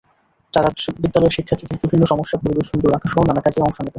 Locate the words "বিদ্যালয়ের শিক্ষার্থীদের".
1.01-1.81